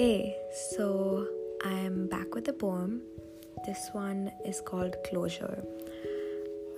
[0.00, 0.34] Hey,
[0.70, 1.26] so
[1.62, 3.02] I'm back with a poem.
[3.66, 5.62] This one is called Closure.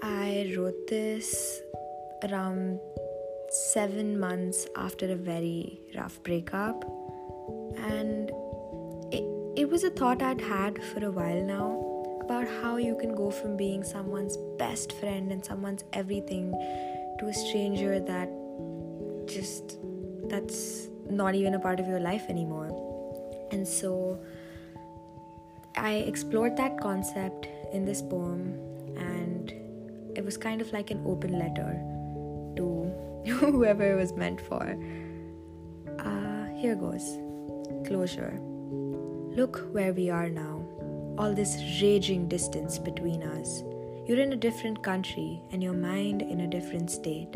[0.02, 1.60] I wrote this
[2.24, 2.80] around
[3.48, 6.82] seven months after a very rough breakup,
[7.76, 8.32] and
[9.12, 9.24] it,
[9.56, 13.30] it was a thought I'd had for a while now about how you can go
[13.30, 16.50] from being someone's best friend and someone's everything
[17.20, 18.28] to a stranger that
[19.26, 19.78] just
[20.24, 22.81] that's not even a part of your life anymore.
[23.52, 24.18] And so
[25.76, 28.58] I explored that concept in this poem,
[28.96, 29.52] and
[30.16, 31.80] it was kind of like an open letter
[32.56, 32.92] to
[33.30, 34.76] whoever it was meant for.
[35.98, 37.18] Uh, here goes
[37.86, 38.38] closure.
[39.36, 40.64] Look where we are now,
[41.18, 43.62] all this raging distance between us.
[44.06, 47.34] You're in a different country and your mind in a different state.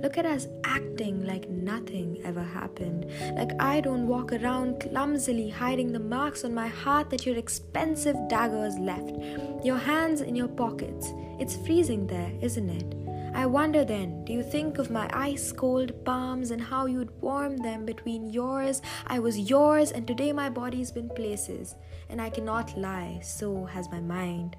[0.00, 3.06] Look at us acting like nothing ever happened.
[3.36, 8.16] Like I don't walk around clumsily hiding the marks on my heart that your expensive
[8.28, 9.16] daggers left.
[9.64, 11.12] Your hands in your pockets.
[11.40, 12.94] It's freezing there, isn't it?
[13.34, 17.56] I wonder then, do you think of my ice cold palms and how you'd warm
[17.58, 18.82] them between yours?
[19.06, 21.76] I was yours, and today my body's been places,
[22.08, 24.56] and I cannot lie, so has my mind.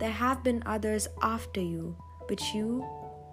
[0.00, 1.96] There have been others after you,
[2.28, 2.86] but you,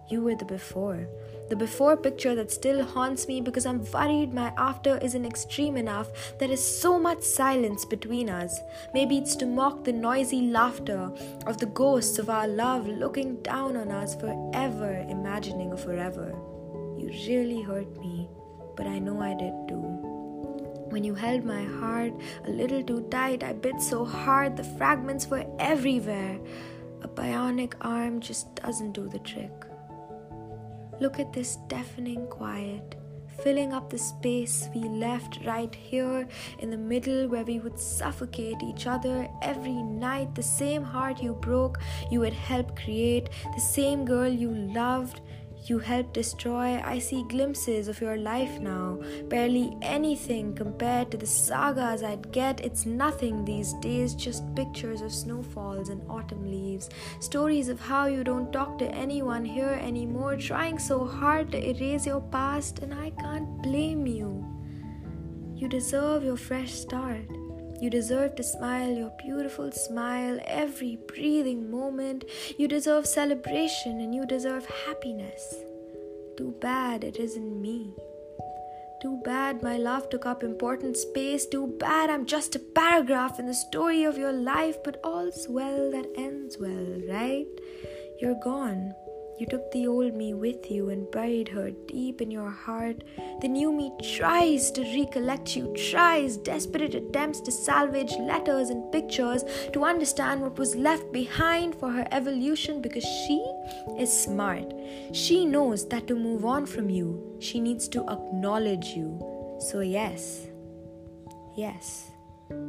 [0.10, 1.08] you were the before.
[1.50, 6.10] The before picture that still haunts me because I'm worried my after isn't extreme enough.
[6.38, 8.60] There is so much silence between us.
[8.94, 11.12] Maybe it's to mock the noisy laughter
[11.48, 16.36] of the ghosts of our love looking down on us forever, imagining a forever.
[16.98, 18.30] You really hurt me,
[18.76, 20.10] but I know I did too.
[20.90, 22.14] When you held my heart
[22.46, 26.40] a little too tight, I bit so hard the fragments were everywhere.
[27.02, 29.52] A bionic arm just doesn't do the trick.
[31.00, 32.96] Look at this deafening quiet,
[33.42, 36.28] filling up the space we left right here
[36.60, 40.36] in the middle where we would suffocate each other every night.
[40.36, 41.80] The same heart you broke,
[42.12, 45.22] you would help create, the same girl you loved,
[45.66, 46.82] you helped destroy.
[46.84, 49.00] I see glimpses of your life now.
[49.28, 52.62] Barely anything compared to the sagas I'd get.
[52.62, 56.90] It's nothing these days, just pictures of snowfalls and autumn leaves.
[57.20, 62.06] Stories of how you don't talk to anyone here anymore, trying so hard to erase
[62.06, 64.46] your past, and I can't blame you.
[65.56, 67.39] You deserve your fresh start.
[67.82, 72.26] You deserve to smile your beautiful smile every breathing moment.
[72.58, 75.56] You deserve celebration and you deserve happiness.
[76.38, 77.94] Too bad it isn't me.
[79.02, 81.46] Too bad my love took up important space.
[81.46, 85.90] Too bad I'm just a paragraph in the story of your life, but all's well
[85.92, 87.48] that ends well, right?
[88.20, 88.94] You're gone.
[89.40, 93.06] You took the old me with you and buried her deep in your heart.
[93.40, 99.46] The new me tries to recollect you, tries desperate attempts to salvage letters and pictures
[99.72, 103.40] to understand what was left behind for her evolution because she
[103.98, 104.74] is smart.
[105.14, 109.18] She knows that to move on from you, she needs to acknowledge you.
[109.62, 110.48] So, yes,
[111.56, 112.09] yes.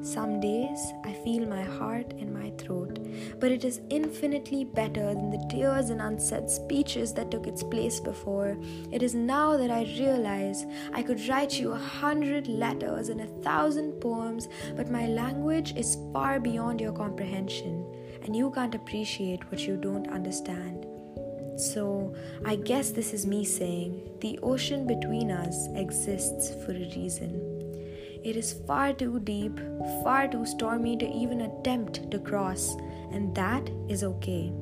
[0.02, 2.98] Some days I feel my heart in my throat,
[3.38, 8.00] but it is infinitely better than the tears and unsaid speeches that took its place
[8.00, 8.58] before.
[8.92, 13.42] It is now that I realize I could write you a hundred letters and a
[13.42, 17.86] thousand poems, but my language is far beyond your comprehension,
[18.22, 20.86] and you can't appreciate what you don't understand.
[21.56, 22.14] So,
[22.46, 27.59] I guess this is me saying the ocean between us exists for a reason.
[28.22, 29.58] It is far too deep,
[30.04, 32.76] far too stormy to even attempt to cross,
[33.10, 34.52] and that is okay.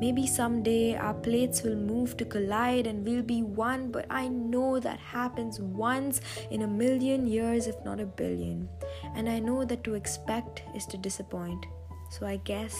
[0.00, 4.80] Maybe someday our plates will move to collide and we'll be one, but I know
[4.80, 6.20] that happens once
[6.50, 8.68] in a million years, if not a billion.
[9.14, 11.64] And I know that to expect is to disappoint.
[12.10, 12.76] So I guess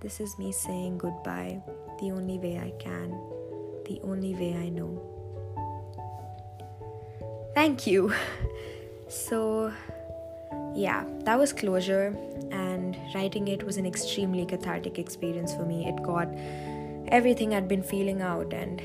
[0.00, 1.60] this is me saying goodbye
[2.00, 3.10] the only way I can,
[3.86, 5.08] the only way I know.
[7.54, 8.14] Thank you.
[9.12, 9.70] So,
[10.74, 12.16] yeah, that was closure,
[12.50, 15.86] and writing it was an extremely cathartic experience for me.
[15.86, 16.28] It got
[17.08, 18.80] everything I'd been feeling out, and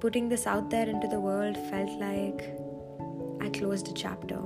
[0.00, 2.42] putting this out there into the world felt like
[3.42, 4.40] I closed a chapter.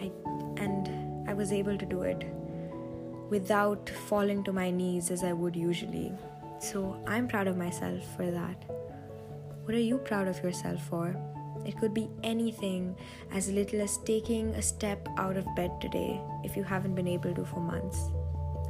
[0.00, 0.10] I,
[0.56, 2.24] and I was able to do it
[3.28, 6.12] without falling to my knees as I would usually.
[6.60, 8.64] So I'm proud of myself for that.
[9.64, 11.14] What are you proud of yourself for?
[11.66, 12.96] It could be anything
[13.32, 17.34] as little as taking a step out of bed today if you haven't been able
[17.34, 18.10] to for months.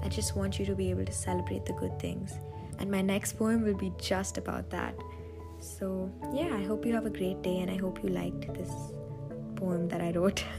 [0.02, 2.32] I just want you to be able to celebrate the good things.
[2.78, 4.94] And my next poem will be just about that.
[5.60, 8.70] So, yeah, I hope you have a great day and I hope you liked this
[9.56, 10.44] poem that I wrote.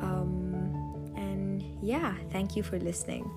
[0.00, 3.30] um, and yeah, thank you for listening.